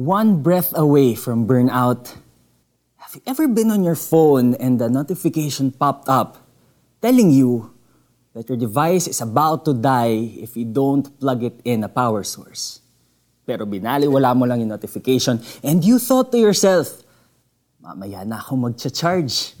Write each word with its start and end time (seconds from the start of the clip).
one 0.00 0.40
breath 0.40 0.72
away 0.72 1.14
from 1.14 1.44
burnout. 1.44 2.16
Have 2.96 3.14
you 3.14 3.22
ever 3.26 3.44
been 3.48 3.70
on 3.70 3.84
your 3.84 3.94
phone 3.94 4.56
and 4.56 4.80
the 4.80 4.88
notification 4.88 5.72
popped 5.72 6.08
up 6.08 6.40
telling 7.02 7.30
you 7.30 7.68
that 8.32 8.48
your 8.48 8.56
device 8.56 9.06
is 9.06 9.20
about 9.20 9.66
to 9.66 9.74
die 9.74 10.40
if 10.40 10.56
you 10.56 10.64
don't 10.64 11.04
plug 11.20 11.44
it 11.44 11.60
in 11.64 11.84
a 11.84 11.88
power 11.92 12.24
source? 12.24 12.80
Pero 13.44 13.68
binaliwala 13.68 14.32
mo 14.32 14.48
lang 14.48 14.64
yung 14.64 14.72
notification 14.72 15.36
and 15.60 15.84
you 15.84 15.98
thought 16.00 16.32
to 16.32 16.40
yourself, 16.40 17.04
mamaya 17.84 18.24
na 18.24 18.40
ako 18.40 18.56
mag-charge. 18.56 19.52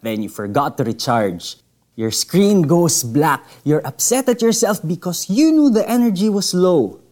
Then 0.00 0.22
you 0.22 0.30
forgot 0.30 0.78
to 0.78 0.84
recharge. 0.84 1.60
Your 1.98 2.14
screen 2.14 2.62
goes 2.62 3.02
black. 3.02 3.44
You're 3.66 3.84
upset 3.84 4.30
at 4.30 4.40
yourself 4.40 4.80
because 4.86 5.28
you 5.28 5.50
knew 5.52 5.68
the 5.68 5.82
energy 5.84 6.30
was 6.30 6.54
low. 6.54 7.02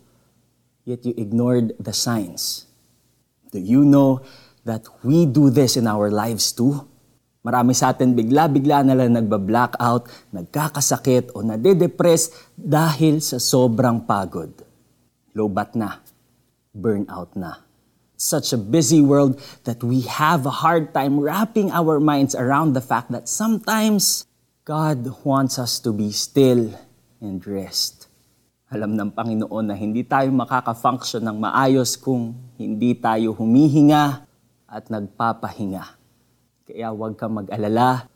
Yet 0.86 1.02
you 1.02 1.18
ignored 1.18 1.74
the 1.82 1.90
signs. 1.90 2.70
Do 3.50 3.58
you 3.58 3.82
know 3.82 4.22
that 4.62 4.86
we 5.02 5.26
do 5.26 5.50
this 5.50 5.74
in 5.74 5.90
our 5.90 6.14
lives 6.14 6.54
too? 6.54 6.86
Marami 7.42 7.74
sa 7.74 7.90
atin 7.90 8.14
bigla-bigla 8.14 8.86
na 8.86 8.94
lang 8.94 9.18
nagba-blackout, 9.18 10.06
nagkakasakit 10.30 11.34
o 11.34 11.42
nade-depress 11.42 12.30
dahil 12.54 13.18
sa 13.18 13.42
sobrang 13.42 14.02
pagod. 14.02 14.50
Lobat 15.34 15.74
na. 15.74 16.02
Burnout 16.70 17.34
na. 17.34 17.66
Such 18.14 18.54
a 18.54 18.58
busy 18.58 19.02
world 19.02 19.42
that 19.66 19.82
we 19.82 20.06
have 20.06 20.46
a 20.46 20.62
hard 20.62 20.94
time 20.94 21.18
wrapping 21.18 21.74
our 21.74 21.98
minds 21.98 22.34
around 22.38 22.78
the 22.78 22.82
fact 22.82 23.10
that 23.10 23.26
sometimes 23.26 24.26
God 24.62 25.02
wants 25.26 25.58
us 25.58 25.82
to 25.82 25.90
be 25.90 26.14
still 26.14 26.74
and 27.18 27.42
rest. 27.42 27.95
Alam 28.66 28.98
ng 28.98 29.14
Panginoon 29.14 29.70
na 29.70 29.78
hindi 29.78 30.02
tayo 30.02 30.26
makaka-function 30.34 31.22
ng 31.22 31.38
maayos 31.38 31.94
kung 31.94 32.34
hindi 32.58 32.98
tayo 32.98 33.30
humihinga 33.30 34.26
at 34.66 34.90
nagpapahinga. 34.90 35.84
Kaya 36.66 36.90
huwag 36.90 37.14
kang 37.14 37.38
mag-alala, 37.38 38.10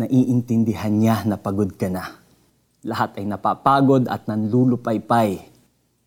naiintindihan 0.00 0.88
niya 0.88 1.28
na 1.28 1.36
pagod 1.36 1.76
ka 1.76 1.92
na. 1.92 2.08
Lahat 2.88 3.20
ay 3.20 3.28
napapagod 3.28 4.08
at 4.08 4.24
nanlulupaypay. 4.24 5.44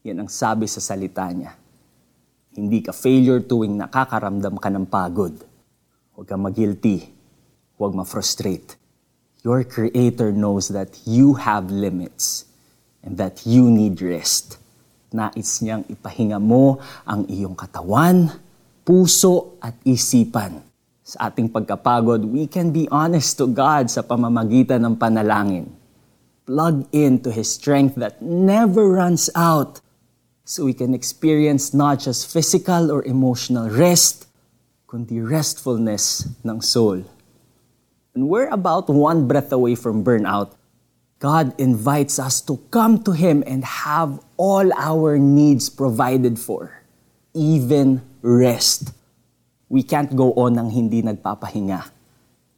Yan 0.01 0.25
ang 0.25 0.29
sabi 0.33 0.65
sa 0.65 0.81
salita 0.81 1.29
niya. 1.29 1.53
Hindi 2.57 2.81
ka 2.81 2.89
failure 2.89 3.45
tuwing 3.45 3.77
nakakaramdam 3.77 4.57
ka 4.57 4.73
ng 4.73 4.89
pagod. 4.89 5.37
Huwag 6.17 6.25
kang 6.25 6.41
mag-guilty. 6.41 7.05
Huwag 7.77 7.93
ma-frustrate 7.93 8.81
your 9.45 9.61
Creator 9.61 10.33
knows 10.33 10.73
that 10.73 10.89
you 11.05 11.37
have 11.37 11.69
limits 11.69 12.49
and 13.05 13.15
that 13.15 13.45
you 13.45 13.69
need 13.69 14.01
rest. 14.01 14.57
Nais 15.13 15.61
niyang 15.61 15.87
ipahinga 15.87 16.41
mo 16.41 16.81
ang 17.07 17.23
iyong 17.29 17.55
katawan, 17.55 18.33
puso 18.83 19.55
at 19.63 19.77
isipan. 19.87 20.59
Sa 21.05 21.29
ating 21.29 21.53
pagkapagod, 21.53 22.25
we 22.25 22.49
can 22.49 22.73
be 22.73 22.89
honest 22.89 23.37
to 23.37 23.45
God 23.45 23.87
sa 23.87 24.01
pamamagitan 24.01 24.81
ng 24.83 24.97
panalangin. 24.97 25.69
Plug 26.49 26.89
into 26.91 27.29
His 27.29 27.53
strength 27.53 27.95
that 27.95 28.19
never 28.19 28.89
runs 28.89 29.29
out 29.37 29.79
so 30.43 30.65
we 30.65 30.75
can 30.75 30.91
experience 30.91 31.71
not 31.71 32.01
just 32.01 32.27
physical 32.27 32.91
or 32.91 33.05
emotional 33.05 33.69
rest, 33.69 34.27
kundi 34.89 35.21
restfulness 35.21 36.27
ng 36.43 36.59
soul 36.59 37.05
and 38.15 38.29
we're 38.31 38.47
about 38.47 38.87
one 38.87 39.27
breath 39.27 39.51
away 39.51 39.75
from 39.75 40.03
burnout, 40.03 40.55
God 41.25 41.57
invites 41.57 42.21
us 42.21 42.37
to 42.45 42.61
come 42.69 43.01
to 43.01 43.09
Him 43.09 43.41
and 43.49 43.65
have 43.65 44.21
all 44.37 44.69
our 44.77 45.17
needs 45.17 45.73
provided 45.73 46.37
for, 46.37 46.85
even 47.33 48.05
rest. 48.21 48.93
We 49.65 49.81
can't 49.81 50.13
go 50.13 50.37
on 50.37 50.53
nang 50.53 50.69
hindi 50.69 51.01
nagpapahinga. 51.01 51.89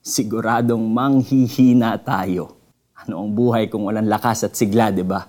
Siguradong 0.04 0.84
manghihina 0.84 1.96
tayo. 2.04 2.60
Ano 2.92 3.24
ang 3.24 3.32
buhay 3.32 3.72
kung 3.72 3.88
walang 3.88 4.12
lakas 4.12 4.44
at 4.44 4.60
sigla, 4.60 4.92
di 4.92 5.08
ba? 5.08 5.24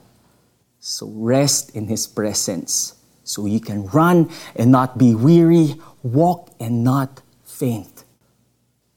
So 0.82 1.06
rest 1.06 1.78
in 1.78 1.86
His 1.86 2.10
presence 2.10 2.98
so 3.22 3.46
you 3.46 3.62
can 3.62 3.86
run 3.94 4.34
and 4.58 4.74
not 4.74 4.98
be 4.98 5.14
weary, 5.14 5.78
walk 6.02 6.50
and 6.58 6.82
not 6.82 7.22
faint. 7.46 8.02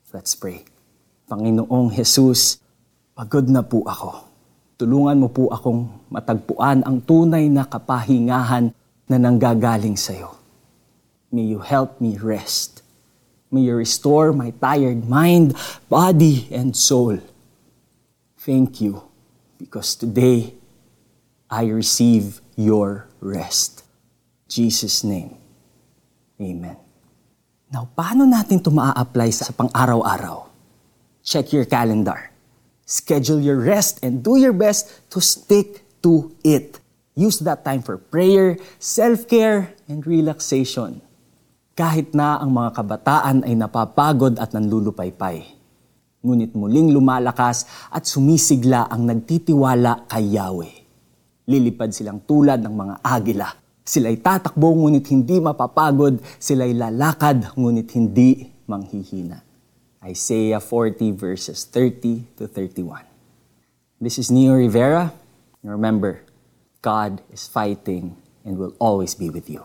Let's 0.10 0.34
pray. 0.34 0.66
Panginoong 1.30 1.94
Jesus, 1.94 2.58
pagod 3.14 3.46
na 3.46 3.62
po 3.62 3.86
ako. 3.86 4.31
Tulungan 4.82 5.22
mo 5.22 5.30
po 5.30 5.54
akong 5.54 6.10
matagpuan 6.10 6.82
ang 6.82 6.98
tunay 7.06 7.46
na 7.54 7.70
kapahingahan 7.70 8.74
na 9.06 9.18
nanggagaling 9.22 9.94
sa 9.94 10.18
iyo. 10.18 10.34
May 11.30 11.46
you 11.46 11.62
help 11.62 12.02
me 12.02 12.18
rest. 12.18 12.82
May 13.54 13.70
you 13.70 13.78
restore 13.78 14.34
my 14.34 14.50
tired 14.58 15.06
mind, 15.06 15.54
body, 15.86 16.50
and 16.50 16.74
soul. 16.74 17.22
Thank 18.42 18.82
you 18.82 19.06
because 19.62 19.94
today 19.94 20.58
I 21.46 21.70
receive 21.70 22.42
your 22.58 23.06
rest. 23.22 23.86
Jesus' 24.50 25.06
name. 25.06 25.38
Amen. 26.42 26.82
Now, 27.70 27.86
paano 27.86 28.26
natin 28.26 28.58
ito 28.58 28.74
maa-apply 28.74 29.30
sa 29.30 29.54
pang-araw-araw? 29.54 30.52
check 31.24 31.54
your 31.54 31.66
calendar. 31.66 32.31
Schedule 32.92 33.40
your 33.40 33.56
rest 33.64 34.04
and 34.04 34.20
do 34.20 34.36
your 34.36 34.52
best 34.52 35.08
to 35.16 35.24
stick 35.24 35.80
to 36.04 36.36
it. 36.44 36.76
Use 37.16 37.40
that 37.48 37.64
time 37.64 37.80
for 37.80 37.96
prayer, 37.96 38.60
self-care, 38.84 39.72
and 39.88 40.04
relaxation. 40.04 41.00
Kahit 41.72 42.12
na 42.12 42.44
ang 42.44 42.52
mga 42.52 42.76
kabataan 42.76 43.48
ay 43.48 43.56
napapagod 43.56 44.36
at 44.36 44.52
nanlulupaypay. 44.52 45.40
Ngunit 46.20 46.52
muling 46.52 46.92
lumalakas 46.92 47.64
at 47.88 48.04
sumisigla 48.04 48.92
ang 48.92 49.08
nagtitiwala 49.08 50.12
kay 50.12 50.36
Yahweh. 50.36 50.76
Lilipad 51.48 51.96
silang 51.96 52.28
tulad 52.28 52.60
ng 52.60 52.76
mga 52.76 52.96
agila. 53.08 53.56
Sila'y 53.88 54.20
tatakbo 54.20 54.68
ngunit 54.68 55.08
hindi 55.08 55.40
mapapagod, 55.40 56.20
sila'y 56.44 56.76
lalakad 56.76 57.56
ngunit 57.56 57.88
hindi 57.96 58.52
manghihina. 58.68 59.51
Isaiah 60.04 60.60
40 60.60 61.12
verses 61.12 61.64
30 61.66 62.26
to 62.38 62.48
31. 62.48 63.06
This 64.02 64.18
is 64.18 64.32
Neo 64.32 64.54
Rivera. 64.54 65.14
Remember, 65.64 66.22
God 66.82 67.22
is 67.32 67.48
fighting 67.48 68.18
and 68.44 68.58
will 68.58 68.74
always 68.80 69.14
be 69.14 69.30
with 69.30 69.50
you. 69.50 69.64